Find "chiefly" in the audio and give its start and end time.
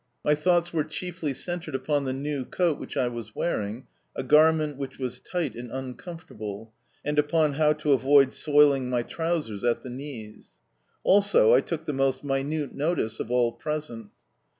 0.83-1.31